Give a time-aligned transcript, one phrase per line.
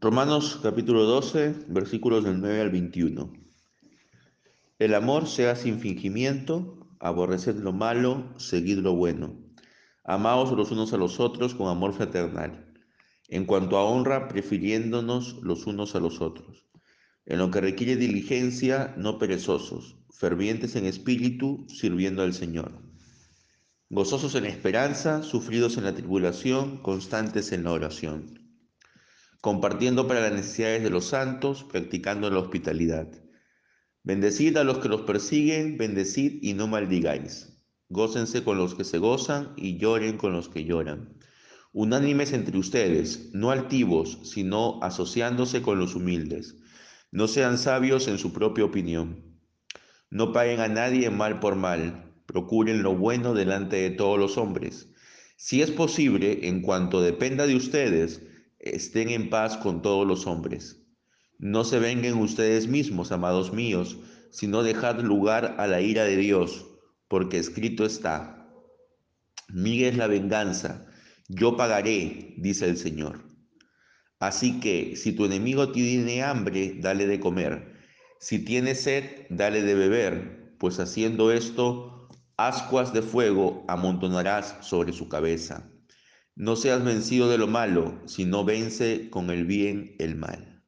[0.00, 3.32] Romanos capítulo 12, versículos del 9 al 21.
[4.78, 9.34] El amor sea sin fingimiento, aborreced lo malo, seguid lo bueno.
[10.04, 12.72] Amaos los unos a los otros con amor fraternal.
[13.26, 16.68] En cuanto a honra, prefiriéndonos los unos a los otros.
[17.26, 22.70] En lo que requiere diligencia, no perezosos, fervientes en espíritu, sirviendo al Señor.
[23.90, 28.47] Gozosos en esperanza, sufridos en la tribulación, constantes en la oración
[29.48, 33.08] compartiendo para las necesidades de los santos, practicando la hospitalidad.
[34.02, 37.58] Bendecid a los que los persiguen, bendecid y no maldigáis.
[37.88, 41.16] Gócense con los que se gozan y lloren con los que lloran.
[41.72, 46.56] Unánimes entre ustedes, no altivos, sino asociándose con los humildes.
[47.10, 49.40] No sean sabios en su propia opinión.
[50.10, 52.12] No paguen a nadie mal por mal.
[52.26, 54.90] Procuren lo bueno delante de todos los hombres.
[55.36, 58.27] Si es posible, en cuanto dependa de ustedes,
[58.58, 60.82] estén en paz con todos los hombres.
[61.38, 63.98] No se vengan ustedes mismos, amados míos,
[64.30, 66.66] sino dejad lugar a la ira de Dios,
[67.08, 68.48] porque escrito está,
[69.48, 70.86] mía es la venganza,
[71.28, 73.24] yo pagaré, dice el Señor.
[74.18, 77.76] Así que si tu enemigo tiene hambre, dale de comer.
[78.18, 85.08] Si tiene sed, dale de beber, pues haciendo esto, ascuas de fuego amontonarás sobre su
[85.08, 85.70] cabeza.
[86.38, 90.62] No seas vencido de lo malo, sino vence con el bien el mal.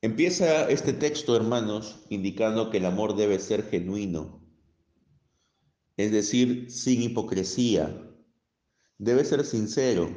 [0.00, 4.42] Empieza este texto, hermanos, indicando que el amor debe ser genuino,
[5.98, 8.10] es decir, sin hipocresía.
[8.96, 10.08] Debe ser sincero,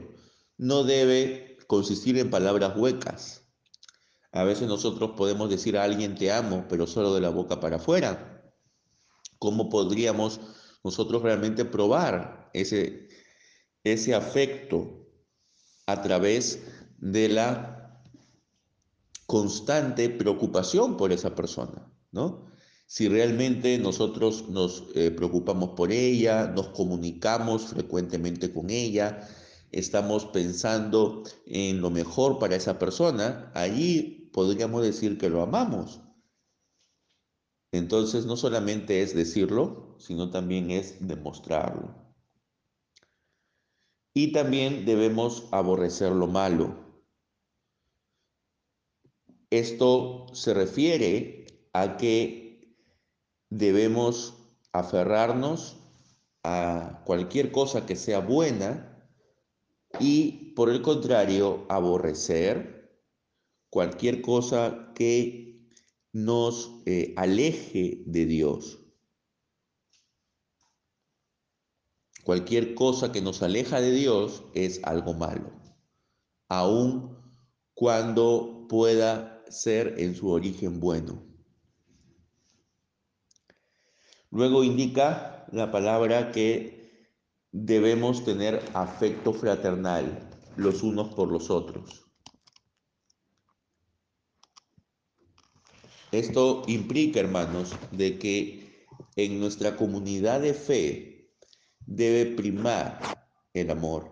[0.57, 3.51] no debe consistir en palabras huecas.
[4.31, 7.75] A veces nosotros podemos decir a alguien te amo, pero solo de la boca para
[7.75, 8.49] afuera.
[9.39, 10.39] ¿Cómo podríamos
[10.85, 13.10] nosotros realmente probar ese
[13.83, 15.07] ese afecto
[15.85, 16.63] a través
[16.97, 18.03] de la
[19.25, 22.51] constante preocupación por esa persona, ¿no?
[22.85, 29.25] Si realmente nosotros nos eh, preocupamos por ella, nos comunicamos frecuentemente con ella,
[29.71, 36.01] estamos pensando en lo mejor para esa persona, allí podríamos decir que lo amamos.
[37.71, 42.10] Entonces no solamente es decirlo, sino también es demostrarlo.
[44.13, 46.75] Y también debemos aborrecer lo malo.
[49.49, 52.77] Esto se refiere a que
[53.49, 54.33] debemos
[54.73, 55.77] aferrarnos
[56.43, 58.91] a cualquier cosa que sea buena
[59.99, 62.81] y por el contrario aborrecer
[63.69, 65.67] cualquier cosa que
[66.13, 68.80] nos eh, aleje de Dios.
[72.23, 75.51] Cualquier cosa que nos aleja de Dios es algo malo,
[76.49, 77.17] aun
[77.73, 81.23] cuando pueda ser en su origen bueno.
[84.29, 86.81] Luego indica la palabra que
[87.51, 92.05] debemos tener afecto fraternal los unos por los otros.
[96.11, 101.10] Esto implica, hermanos, de que en nuestra comunidad de fe
[101.85, 102.99] debe primar
[103.53, 104.09] el amor.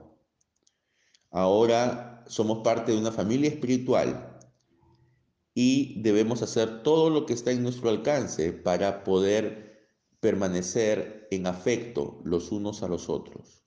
[1.31, 4.39] Ahora somos parte de una familia espiritual
[5.53, 9.87] y debemos hacer todo lo que está en nuestro alcance para poder
[10.19, 13.63] permanecer en afecto los unos a los otros.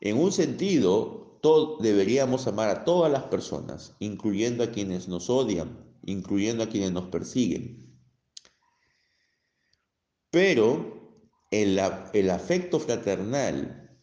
[0.00, 1.38] En un sentido,
[1.80, 7.06] deberíamos amar a todas las personas, incluyendo a quienes nos odian, incluyendo a quienes nos
[7.06, 7.98] persiguen.
[10.30, 10.99] Pero
[11.50, 13.98] el, afecto fraternal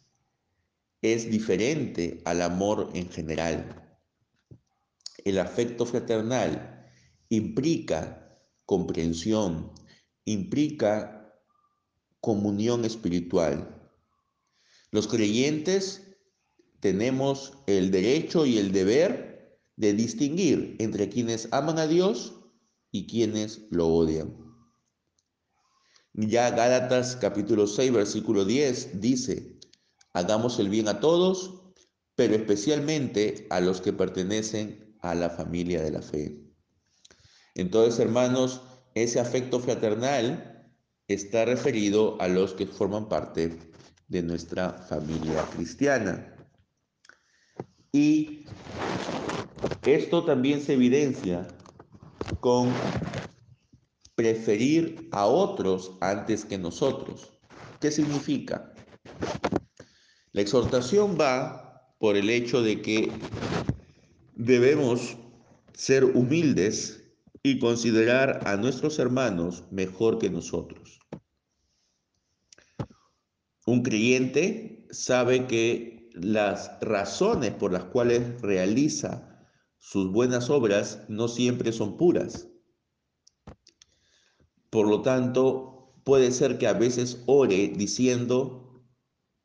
[1.02, 4.00] es diferente al amor en general.
[5.24, 6.92] El afecto fraternal
[7.30, 9.72] implica comprensión,
[10.26, 11.34] implica
[12.20, 13.92] comunión espiritual.
[14.92, 16.18] Los creyentes
[16.82, 22.36] tenemos el derecho y el deber de distinguir entre quienes aman a Dios
[22.92, 24.47] y quienes lo odian.
[26.20, 29.60] Ya Gálatas capítulo 6, versículo 10 dice,
[30.14, 31.62] hagamos el bien a todos,
[32.16, 36.42] pero especialmente a los que pertenecen a la familia de la fe.
[37.54, 38.64] Entonces, hermanos,
[38.96, 40.74] ese afecto fraternal
[41.08, 43.56] está referido a los que forman parte
[44.08, 46.36] de nuestra familia cristiana.
[47.92, 48.44] Y
[49.86, 51.48] esto también se evidencia
[52.40, 52.74] con
[54.18, 57.38] preferir a otros antes que nosotros.
[57.80, 58.74] ¿Qué significa?
[60.32, 63.12] La exhortación va por el hecho de que
[64.34, 65.18] debemos
[65.74, 67.04] ser humildes
[67.44, 71.00] y considerar a nuestros hermanos mejor que nosotros.
[73.68, 79.46] Un creyente sabe que las razones por las cuales realiza
[79.78, 82.48] sus buenas obras no siempre son puras.
[84.70, 88.84] Por lo tanto, puede ser que a veces ore diciendo,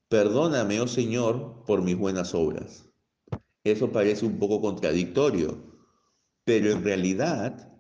[0.09, 2.89] perdóname, oh Señor, por mis buenas obras.
[3.65, 5.63] Eso parece un poco contradictorio,
[6.45, 7.73] pero en realidad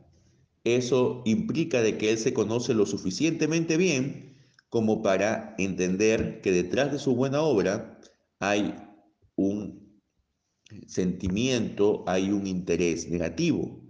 [0.65, 4.33] eso implica de que él se conoce lo suficientemente bien
[4.69, 8.01] como para entender que detrás de su buena obra
[8.39, 8.75] hay
[9.37, 10.01] un
[10.87, 13.83] sentimiento, hay un interés negativo.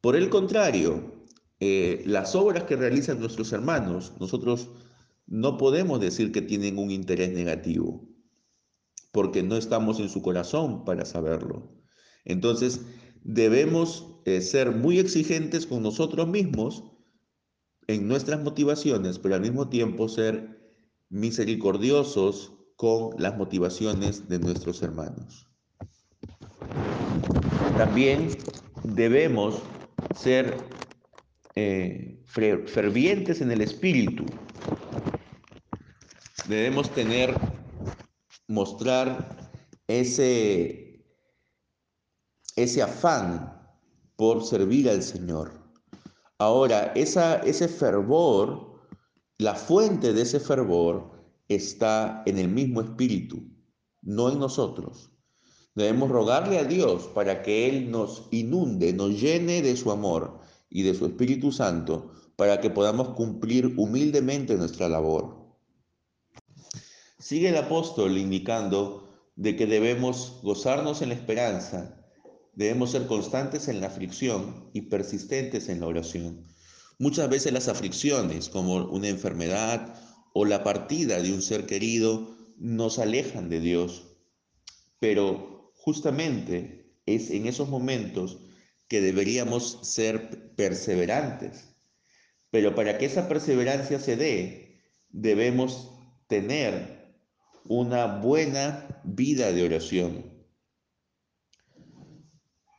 [0.00, 1.11] Por el contrario,
[1.64, 4.70] eh, las obras que realizan nuestros hermanos, nosotros
[5.28, 8.08] no podemos decir que tienen un interés negativo,
[9.12, 11.70] porque no estamos en su corazón para saberlo.
[12.24, 12.80] Entonces,
[13.22, 16.82] debemos eh, ser muy exigentes con nosotros mismos
[17.86, 20.74] en nuestras motivaciones, pero al mismo tiempo ser
[21.10, 25.46] misericordiosos con las motivaciones de nuestros hermanos.
[27.78, 28.30] También
[28.82, 29.62] debemos
[30.16, 30.56] ser
[31.54, 34.24] eh, fervientes en el espíritu.
[36.48, 37.34] Debemos tener,
[38.48, 39.50] mostrar
[39.86, 41.04] ese,
[42.56, 43.60] ese afán
[44.16, 45.62] por servir al Señor.
[46.38, 48.80] Ahora, esa, ese fervor,
[49.38, 51.12] la fuente de ese fervor
[51.48, 53.44] está en el mismo espíritu,
[54.00, 55.10] no en nosotros.
[55.74, 60.41] Debemos rogarle a Dios para que Él nos inunde, nos llene de su amor
[60.72, 65.54] y de su Espíritu Santo para que podamos cumplir humildemente nuestra labor.
[67.18, 72.02] Sigue el apóstol indicando de que debemos gozarnos en la esperanza
[72.54, 76.42] Debemos ser constantes en la aflicción y persistentes en la oración.
[76.98, 79.98] Muchas veces las aflicciones, como una enfermedad
[80.34, 84.04] o la partida de un ser querido, nos alejan de Dios.
[84.98, 88.38] Pero justamente es en esos momentos
[88.92, 91.74] que deberíamos ser perseverantes.
[92.50, 95.94] Pero para que esa perseverancia se dé, debemos
[96.26, 97.16] tener
[97.64, 100.44] una buena vida de oración.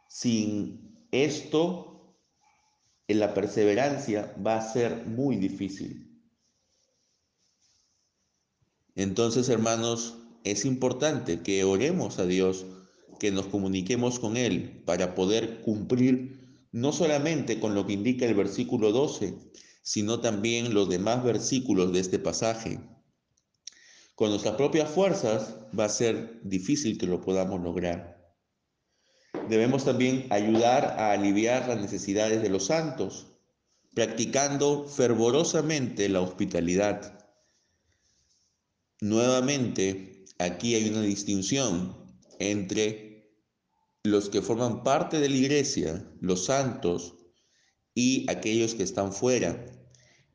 [0.07, 2.15] Sin esto,
[3.07, 6.15] la perseverancia va a ser muy difícil.
[8.93, 12.67] Entonces, hermanos, es importante que oremos a Dios,
[13.19, 18.33] que nos comuniquemos con Él para poder cumplir no solamente con lo que indica el
[18.33, 19.35] versículo 12,
[19.83, 22.79] sino también los demás versículos de este pasaje.
[24.15, 28.35] Con nuestras propias fuerzas va a ser difícil que lo podamos lograr.
[29.49, 33.27] Debemos también ayudar a aliviar las necesidades de los santos,
[33.93, 37.19] practicando fervorosamente la hospitalidad.
[39.01, 42.02] Nuevamente, aquí hay una distinción
[42.51, 43.13] entre
[44.03, 47.15] los que forman parte de la iglesia, los santos,
[47.95, 49.65] y aquellos que están fuera.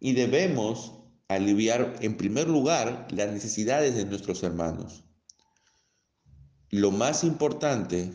[0.00, 0.94] Y debemos
[1.28, 5.04] aliviar en primer lugar las necesidades de nuestros hermanos.
[6.70, 8.12] Lo más importante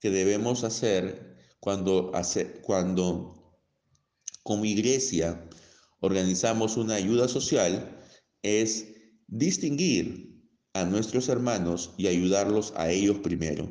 [0.00, 3.60] que debemos hacer cuando, hace, cuando
[4.42, 5.48] como iglesia
[6.00, 7.96] organizamos una ayuda social
[8.42, 8.86] es
[9.26, 10.37] distinguir
[10.80, 13.70] a nuestros hermanos y ayudarlos a ellos primero,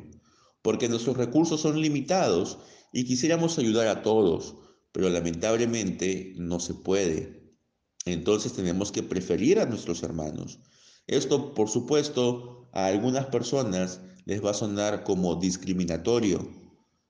[0.62, 2.58] porque nuestros recursos son limitados
[2.92, 4.54] y quisiéramos ayudar a todos,
[4.92, 7.56] pero lamentablemente no se puede.
[8.04, 10.58] Entonces tenemos que preferir a nuestros hermanos.
[11.06, 16.50] Esto, por supuesto, a algunas personas les va a sonar como discriminatorio,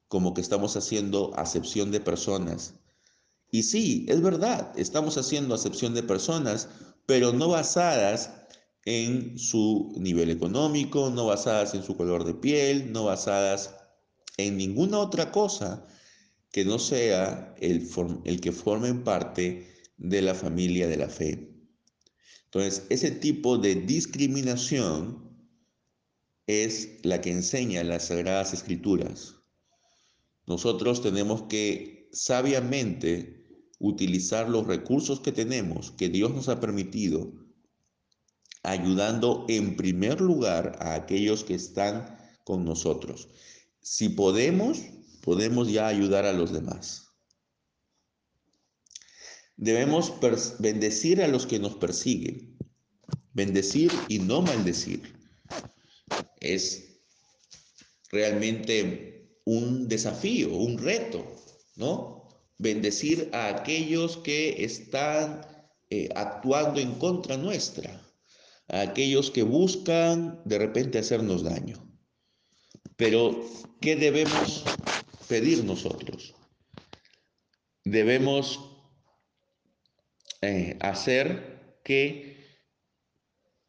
[0.09, 2.75] como que estamos haciendo acepción de personas.
[3.51, 6.69] Y sí, es verdad, estamos haciendo acepción de personas,
[7.07, 8.38] pero no basadas
[8.85, 13.75] en su nivel económico, no basadas en su color de piel, no basadas
[14.37, 15.87] en ninguna otra cosa
[16.51, 17.89] que no sea el,
[18.25, 19.69] el que formen parte
[19.99, 21.55] de la familia de la fe.
[22.47, 25.29] Entonces, ese tipo de discriminación
[26.47, 29.35] es la que enseña las Sagradas Escrituras.
[30.47, 33.45] Nosotros tenemos que sabiamente
[33.79, 37.33] utilizar los recursos que tenemos, que Dios nos ha permitido,
[38.63, 43.29] ayudando en primer lugar a aquellos que están con nosotros.
[43.81, 44.79] Si podemos,
[45.23, 47.07] podemos ya ayudar a los demás.
[49.57, 50.15] Debemos
[50.59, 52.57] bendecir a los que nos persiguen,
[53.33, 55.19] bendecir y no maldecir
[56.41, 57.01] es
[58.11, 61.25] realmente un desafío, un reto,
[61.77, 62.29] ¿no?
[62.59, 65.47] Bendecir a aquellos que están
[65.91, 67.98] eh, actuando en contra nuestra,
[68.69, 71.77] a aquellos que buscan de repente hacernos daño.
[72.97, 73.45] Pero,
[73.81, 74.65] ¿qué debemos
[75.29, 76.35] pedir nosotros?
[77.85, 78.61] Debemos
[80.43, 82.39] eh, hacer que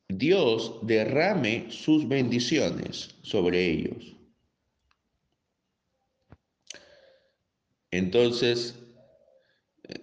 [0.09, 4.17] Dios derrame sus bendiciones sobre ellos.
[7.91, 8.75] Entonces,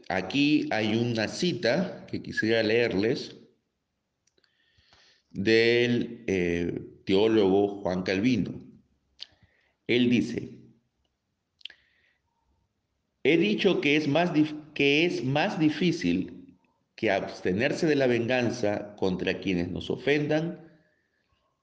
[0.09, 3.37] aquí hay una cita que quisiera leerles
[5.37, 8.55] del eh, teólogo Juan Calvino.
[9.87, 10.51] Él dice,
[13.23, 14.33] he dicho que es, más
[14.75, 16.57] que es más difícil
[16.97, 20.67] que abstenerse de la venganza contra quienes nos ofendan,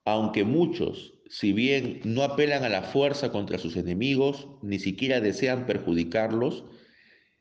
[0.05, 5.65] aunque muchos, si bien no apelan a la fuerza contra sus enemigos, ni siquiera desean
[5.65, 6.63] perjudicarlos,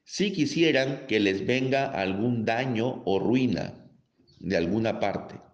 [0.04, 3.74] sí quisieran que les venga algún daño o ruina
[4.40, 5.51] de alguna parte.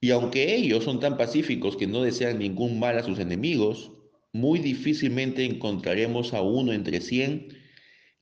[0.00, 3.92] Y aunque ellos son tan pacíficos que no desean ningún mal a sus enemigos,
[4.32, 7.48] muy difícilmente encontraremos a uno entre cien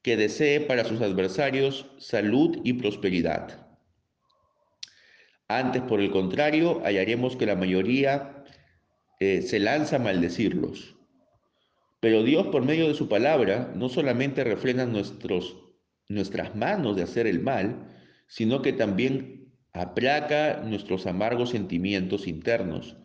[0.02, 3.66] que desee para sus adversarios salud y prosperidad.
[5.48, 8.44] Antes, por el contrario, hallaremos que la mayoría
[9.20, 10.96] eh, se lanza a maldecirlos.
[12.00, 15.56] Pero Dios, por medio de su palabra, no solamente refrena nuestros,
[16.08, 17.88] nuestras manos de hacer el mal,
[18.26, 19.45] sino que también
[19.76, 22.96] aplaca nuestros amargos sentimientos internos.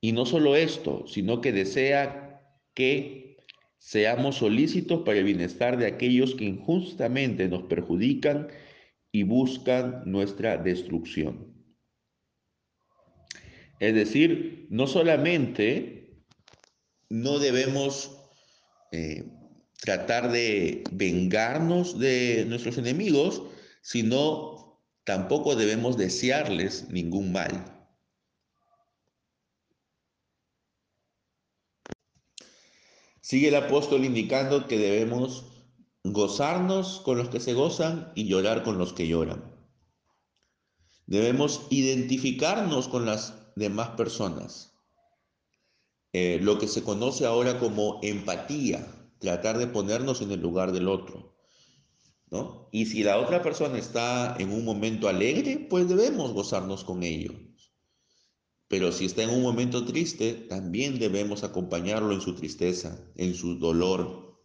[0.00, 2.42] Y no solo esto, sino que desea
[2.74, 3.36] que
[3.78, 8.48] seamos solícitos para el bienestar de aquellos que injustamente nos perjudican
[9.12, 11.54] y buscan nuestra destrucción.
[13.80, 16.22] Es decir, no solamente
[17.08, 18.18] no debemos
[18.92, 19.24] eh,
[19.80, 23.42] tratar de vengarnos de nuestros enemigos,
[23.82, 24.67] sino
[25.08, 27.64] tampoco debemos desearles ningún mal.
[33.22, 35.46] Sigue el apóstol indicando que debemos
[36.04, 39.42] gozarnos con los que se gozan y llorar con los que lloran.
[41.06, 44.74] Debemos identificarnos con las demás personas.
[46.12, 48.86] Eh, lo que se conoce ahora como empatía,
[49.20, 51.37] tratar de ponernos en el lugar del otro.
[52.70, 57.34] Y si la otra persona está en un momento alegre, pues debemos gozarnos con ellos.
[58.68, 63.58] Pero si está en un momento triste, también debemos acompañarlo en su tristeza, en su
[63.58, 64.38] dolor.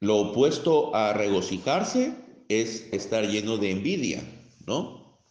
[0.00, 2.16] Lo opuesto a regocijarse
[2.48, 4.22] es estar lleno de envidia,
[4.66, 5.22] ¿no?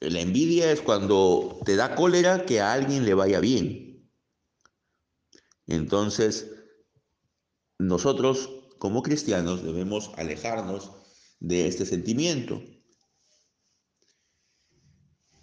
[0.00, 4.10] La envidia es cuando te da cólera que a alguien le vaya bien.
[5.68, 6.50] Entonces,
[7.78, 10.90] nosotros como cristianos debemos alejarnos
[11.38, 12.62] de este sentimiento.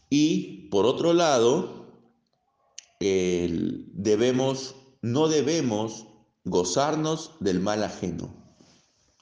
[0.10, 1.94] Y por otro lado,
[3.00, 6.08] debemos, no debemos
[6.46, 8.34] gozarnos del mal ajeno.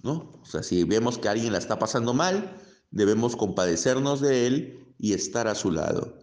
[0.02, 0.40] ¿no?
[0.42, 2.56] O sea, si vemos que alguien la está pasando mal,
[2.92, 6.20] debemos compadecernos de él y estar a su lado.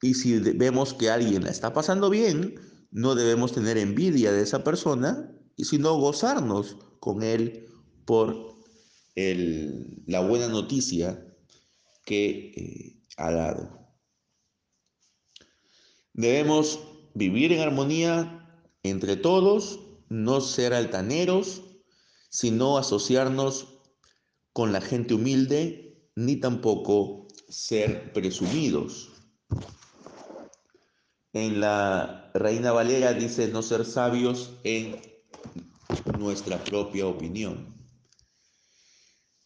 [0.00, 2.56] Y si vemos que alguien la está pasando bien,
[2.90, 7.66] no debemos tener envidia de esa persona, sino gozarnos con Él
[8.04, 8.54] por
[9.16, 11.20] la buena noticia
[12.04, 13.88] que eh, ha dado.
[16.12, 16.78] Debemos
[17.14, 19.80] vivir en armonía entre todos,
[20.10, 21.62] no ser altaneros,
[22.30, 23.80] sino asociarnos
[24.52, 29.10] con la gente humilde, ni tampoco ser presumidos.
[31.32, 35.11] En la Reina Valera dice no ser sabios en
[36.18, 37.74] nuestra propia opinión.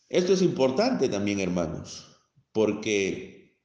[0.08, 2.06] Esto es importante también, hermanos,
[2.52, 3.58] porque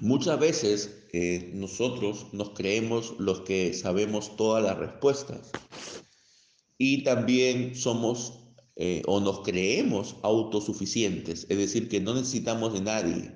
[0.00, 5.52] muchas veces eh, nosotros nos creemos los que sabemos todas las respuestas
[6.78, 13.34] y también somos eh, o nos creemos autosuficientes, es decir, que no necesitamos de nadie,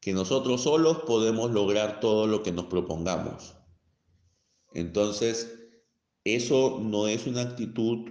[0.00, 3.56] que nosotros solos podemos lograr todo lo que nos propongamos.
[4.72, 5.63] Entonces,
[6.24, 8.10] eso no es una actitud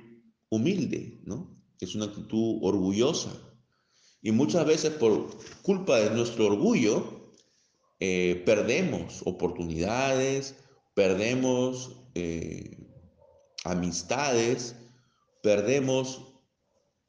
[0.49, 1.59] humilde, ¿no?
[1.79, 3.31] Es una actitud orgullosa.
[4.21, 7.33] Y muchas veces por culpa de nuestro orgullo,
[7.99, 10.55] eh, perdemos oportunidades,
[10.93, 12.87] perdemos eh,
[13.63, 14.75] amistades,
[15.41, 16.21] perdemos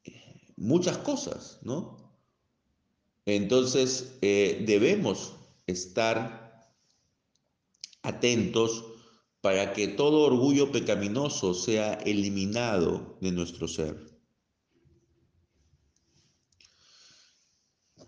[0.03, 2.17] eh, muchas cosas, ¿no?
[3.25, 5.33] Entonces debemos
[5.65, 6.69] estar
[8.03, 8.85] atentos
[9.45, 13.95] para que todo orgullo pecaminoso sea eliminado de nuestro ser.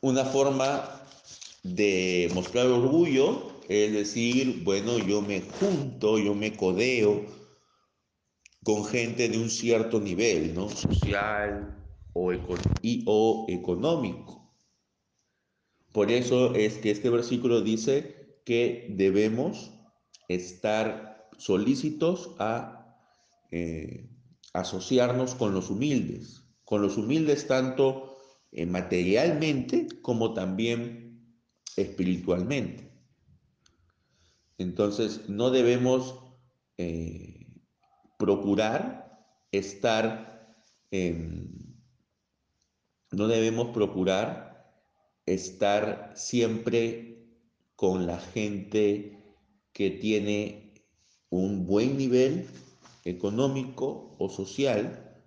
[0.02, 1.06] Una forma
[1.62, 7.28] de mostrar orgullo es decir, bueno, yo me junto, yo me codeo
[8.64, 10.70] con gente de un cierto nivel, ¿no?
[10.70, 12.34] Social o,
[12.82, 14.52] y, o económico.
[15.92, 19.70] Por eso es que este versículo dice que debemos
[20.28, 22.98] estar solícitos a
[23.52, 24.10] eh,
[24.54, 28.18] asociarnos con los humildes, con los humildes tanto
[28.52, 31.42] eh, materialmente como también
[31.76, 32.92] espiritualmente.
[34.58, 36.20] Entonces, no debemos
[36.78, 37.48] eh,
[38.18, 40.56] procurar estar,
[43.12, 44.48] no debemos procurar
[45.28, 47.30] estar siempre
[47.76, 49.36] con la gente
[49.72, 50.67] que tiene
[51.30, 52.48] un buen nivel
[53.04, 55.24] económico o social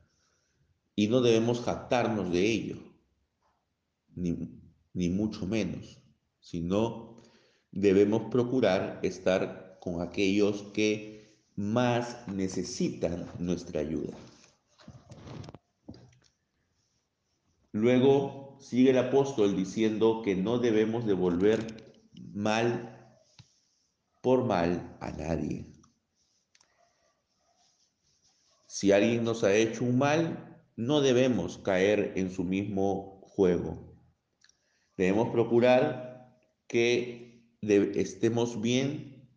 [0.94, 2.76] y no debemos jactarnos de ello,
[4.14, 4.36] ni,
[4.92, 6.02] ni mucho menos,
[6.40, 7.22] sino
[7.70, 11.20] debemos procurar estar con aquellos que
[11.56, 14.16] más necesitan nuestra ayuda.
[17.72, 21.94] Luego sigue el apóstol diciendo que no debemos devolver
[22.34, 23.16] mal
[24.20, 25.69] por mal a nadie.
[28.72, 33.96] Si alguien nos ha hecho un mal, no debemos caer en su mismo juego.
[34.96, 39.28] Debemos procurar que estemos bien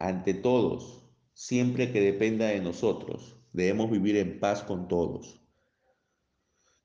[0.00, 3.36] ante todos, siempre que dependa de nosotros.
[3.52, 5.40] Debemos vivir en paz con todos.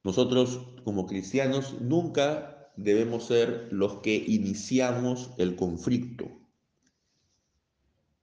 [0.03, 6.29] Nosotros como cristianos nunca debemos ser los que iniciamos el conflicto.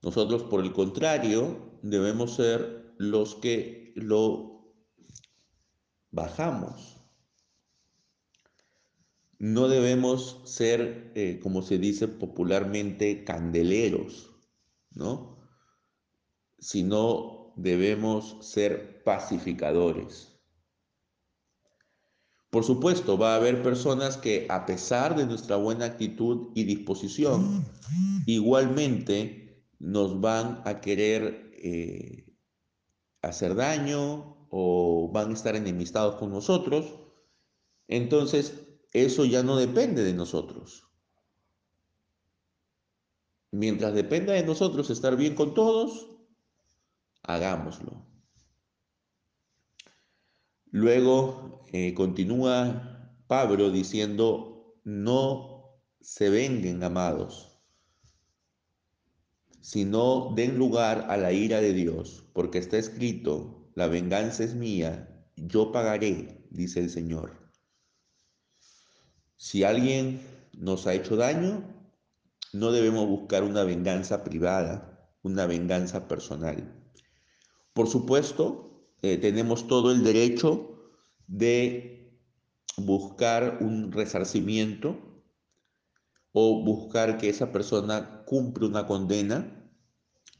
[0.01, 4.73] Nosotros, por el contrario, debemos ser los que lo
[6.11, 7.01] bajamos.
[9.39, 14.31] No debemos ser, eh, como se dice popularmente, candeleros,
[14.91, 15.37] ¿no?
[16.59, 20.33] Sino debemos ser pacificadores.
[22.49, 27.65] Por supuesto, va a haber personas que a pesar de nuestra buena actitud y disposición,
[28.27, 32.32] igualmente nos van a querer eh,
[33.23, 36.93] hacer daño o van a estar enemistados con nosotros.
[37.87, 38.53] Entonces,
[38.91, 40.87] eso ya no depende de nosotros.
[43.51, 46.07] Mientras dependa de nosotros estar bien con todos,
[47.23, 48.05] hagámoslo.
[50.65, 57.52] Luego eh, continúa Pablo diciendo, no se venguen, amados,
[59.63, 65.25] sino den lugar a la ira de Dios, porque está escrito, la venganza es mía,
[65.37, 67.31] yo pagaré, dice el Señor.
[69.37, 70.21] Si alguien
[70.51, 71.63] nos ha hecho daño,
[72.51, 76.85] no debemos buscar una venganza privada, una venganza personal.
[77.71, 80.91] Por supuesto, eh, tenemos todo el derecho
[81.27, 82.19] de
[82.75, 85.12] buscar un resarcimiento
[86.33, 89.63] o buscar que esa persona cumpla una condena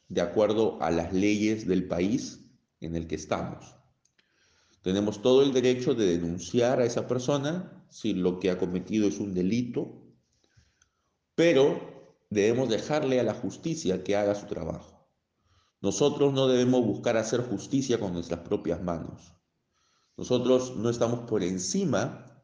[0.10, 2.40] de acuerdo a las leyes del país
[2.82, 3.76] en el que estamos.
[4.82, 9.20] Tenemos todo el derecho de denunciar a esa persona si lo que ha cometido es
[9.20, 10.04] un delito,
[11.36, 15.08] pero debemos dejarle a la justicia que haga su trabajo.
[15.80, 19.34] Nosotros no debemos buscar hacer justicia con nuestras propias manos.
[20.18, 22.44] Nosotros no estamos por encima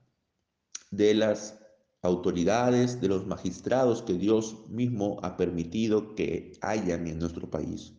[0.91, 1.58] de las
[2.01, 7.93] autoridades, de los magistrados que Dios mismo ha permitido que hayan en nuestro país.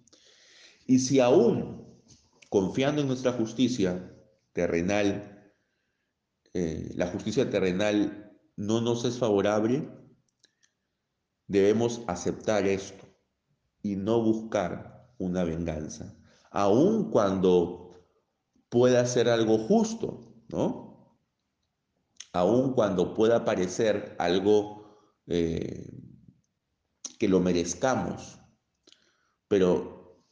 [0.86, 1.86] Y si aún,
[2.48, 4.16] confiando en nuestra justicia,
[4.52, 5.52] terrenal,
[6.54, 9.88] eh, la justicia terrenal no nos es favorable,
[11.46, 13.06] debemos aceptar esto
[13.82, 16.16] y no buscar una venganza,
[16.50, 18.06] aun cuando
[18.68, 20.89] pueda ser algo justo, ¿no?
[22.32, 24.80] Aun cuando pueda parecer algo
[25.26, 25.90] eh,
[27.18, 28.38] que lo merezcamos,
[29.48, 30.24] pero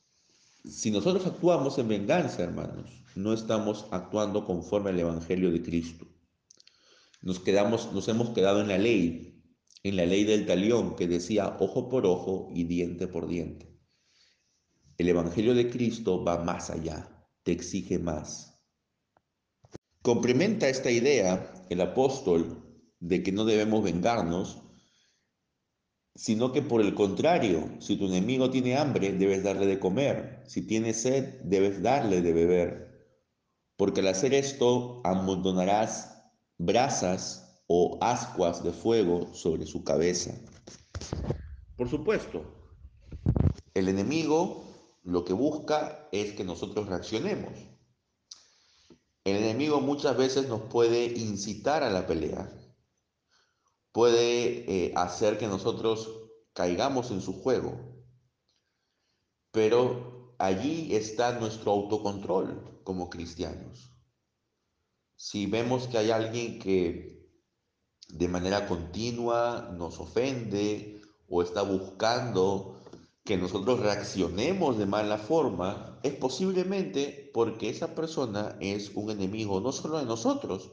[0.65, 6.07] si nosotros actuamos en venganza, hermanos, no estamos actuando conforme al Evangelio de Cristo.
[7.21, 9.43] Nos, quedamos, nos hemos quedado en la ley,
[9.83, 13.77] en la ley del talión que decía ojo por ojo y diente por diente.
[14.99, 18.48] El Evangelio de Cristo va más allá, te exige más.
[20.09, 22.65] Complementa esta idea el apóstol
[22.99, 24.63] de que no debemos vengarnos
[26.15, 30.67] sino que por el contrario, si tu enemigo tiene hambre, debes darle de comer, si
[30.67, 33.07] tiene sed, debes darle de beber,
[33.77, 36.25] porque al hacer esto amontonarás
[36.57, 40.33] brasas o ascuas de fuego sobre su cabeza.
[41.77, 42.47] Por supuesto,
[43.75, 44.65] el enemigo
[45.05, 47.78] lo que busca es que nosotros reaccionemos.
[49.31, 52.51] El enemigo muchas veces nos puede incitar a la pelea,
[53.93, 56.09] puede eh, hacer que nosotros
[56.55, 57.79] caigamos en su juego.
[59.53, 63.93] Pero allí está nuestro autocontrol como cristianos.
[65.17, 67.29] Si vemos que hay alguien que
[68.09, 72.81] de manera continua nos ofende o está buscando
[73.25, 79.73] que nosotros reaccionemos de mala forma, es posiblemente porque esa persona es un enemigo no
[79.73, 80.73] solo de nosotros,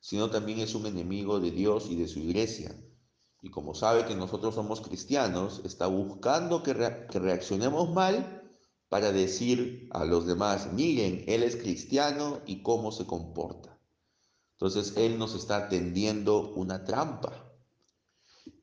[0.00, 2.76] sino también es un enemigo de Dios y de su iglesia.
[3.42, 8.42] Y como sabe que nosotros somos cristianos, está buscando que, reaccionemos mal
[8.88, 13.78] para decir a los demás, miren, Él es cristiano y cómo se comporta.
[14.52, 17.52] Entonces Él nos está tendiendo una trampa.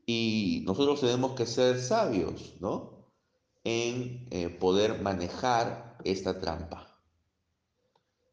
[0.06, 3.10] Y nosotros tenemos que ser sabios, ¿no?
[3.64, 7.00] En eh, poder manejar esta trampa.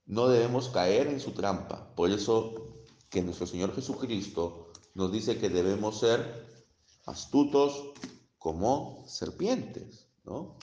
[0.06, 1.94] No debemos caer en su trampa.
[1.94, 6.46] Por eso que nuestro Señor Jesucristo nos dice que debemos ser
[7.06, 7.92] astutos
[8.38, 10.56] como serpientes, ¿no?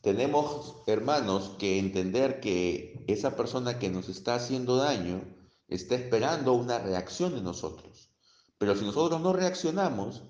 [0.00, 5.22] Tenemos, hermanos, que entender que esa persona que nos está haciendo daño
[5.68, 8.08] está esperando una reacción de nosotros.
[8.56, 10.22] Pero si nosotros no reaccionamos,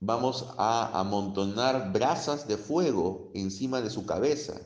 [0.00, 4.60] vamos a amontonar brasas de fuego encima de su cabeza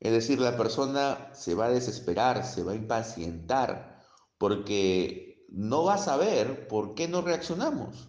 [0.00, 4.02] es decir, la persona se va a desesperar, se va a impacientar,
[4.38, 8.08] porque no va a saber por qué no reaccionamos.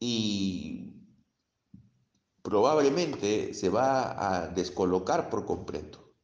[0.00, 1.04] Y
[2.42, 6.14] probablemente se va a descolocar por completo.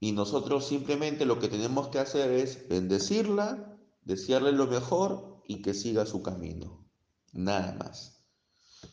[0.00, 5.74] Y nosotros simplemente lo que tenemos que hacer es bendecirla, desearle lo mejor y que
[5.74, 6.86] siga su camino.
[7.32, 8.24] Nada más.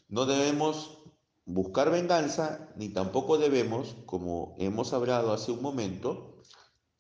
[0.10, 0.98] No debemos
[1.46, 6.41] buscar venganza, ni tampoco debemos, como hemos hablado hace un momento,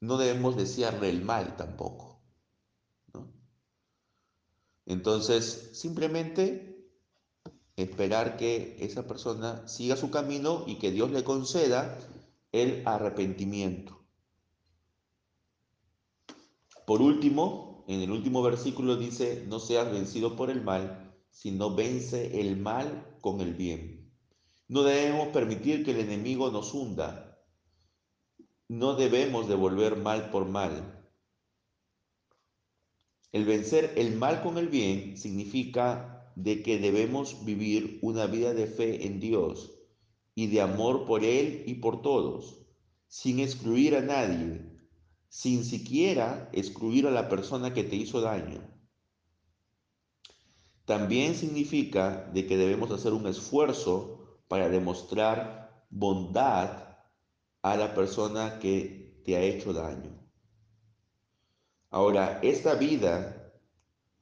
[0.01, 2.21] no debemos desearle el mal tampoco.
[4.85, 6.91] Entonces, simplemente
[7.75, 11.97] esperar que esa persona siga su camino y que Dios le conceda
[12.51, 14.05] el arrepentimiento.
[16.85, 22.39] Por último, en el último versículo dice, no seas vencido por el mal, sino vence
[22.41, 24.11] el mal con el bien.
[24.67, 27.39] No debemos permitir que el enemigo nos hunda.
[28.67, 31.07] No debemos devolver mal por mal.
[33.31, 38.65] El vencer el mal con el bien significa de que debemos vivir una vida de
[38.65, 39.71] fe en Dios
[40.33, 42.65] y de amor por Él y por todos,
[43.07, 44.74] sin excluir a nadie,
[45.35, 48.61] sin siquiera excluir a la persona que te hizo daño.
[50.85, 56.99] También significa de que debemos hacer un esfuerzo para demostrar bondad
[57.61, 60.17] a la persona que te ha hecho daño.
[61.89, 63.51] Ahora, esta vida,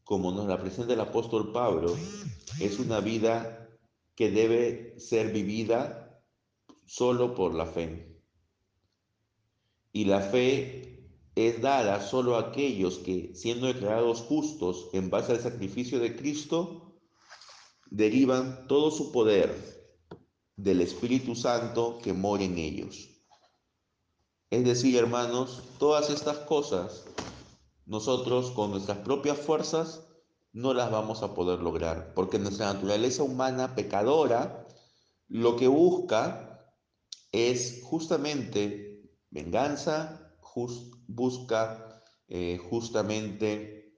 [0.03, 1.95] como nos la presenta el apóstol Pablo,
[2.59, 3.69] es una vida
[4.15, 6.19] que debe ser vivida
[6.87, 8.19] solo por la fe.
[9.91, 10.92] Y la fe
[11.35, 16.93] es dada solo a aquellos que, siendo declarados justos en base al sacrificio de Cristo,
[17.89, 19.53] derivan todo su poder
[20.55, 23.09] del Espíritu Santo que mora en ellos.
[24.49, 27.05] Es decir, hermanos, todas estas cosas
[27.85, 30.07] nosotros con nuestras propias fuerzas
[30.53, 34.67] no las vamos a poder lograr, porque nuestra naturaleza humana pecadora
[35.27, 36.71] lo que busca
[37.31, 40.22] es justamente venganza,
[41.07, 43.95] busca eh, justamente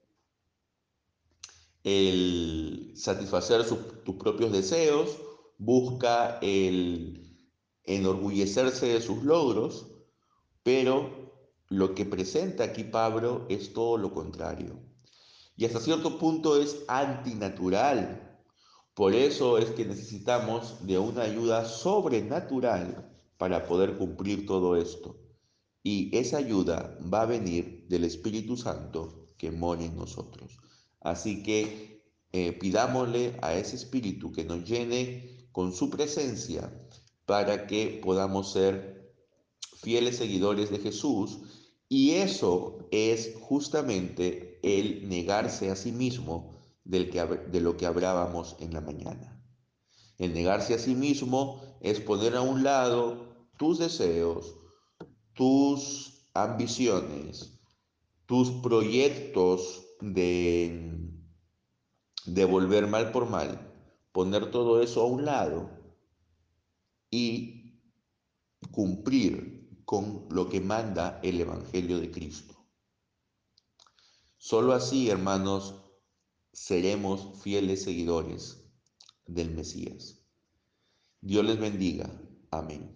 [1.84, 3.64] el satisfacer
[4.04, 5.18] tus propios deseos,
[5.58, 7.38] busca el
[7.84, 9.86] enorgullecerse de sus logros,
[10.62, 11.32] pero
[11.68, 14.80] lo que presenta aquí Pablo es todo lo contrario.
[15.56, 18.36] Y hasta cierto punto es antinatural.
[18.94, 25.25] Por eso es que necesitamos de una ayuda sobrenatural para poder cumplir todo esto.
[25.88, 30.58] Y esa ayuda va a venir del Espíritu Santo que mora en nosotros.
[31.00, 36.76] Así que eh, pidámosle a ese Espíritu que nos llene con su presencia
[37.24, 39.14] para que podamos ser
[39.80, 41.38] fieles seguidores de Jesús
[41.88, 48.56] y eso es justamente el negarse a sí mismo del que, de lo que hablábamos
[48.58, 49.40] en la mañana.
[50.18, 54.56] El negarse a sí mismo es poner a un lado tus deseos,
[55.36, 57.52] tus ambiciones,
[58.24, 60.98] tus proyectos de
[62.24, 63.72] devolver mal por mal,
[64.12, 65.70] poner todo eso a un lado
[67.10, 67.80] y
[68.70, 72.54] cumplir con lo que manda el Evangelio de Cristo.
[74.38, 75.74] Solo así, hermanos,
[76.52, 78.64] seremos fieles seguidores
[79.26, 80.18] del Mesías.
[81.20, 82.10] Dios les bendiga.
[82.50, 82.95] Amén.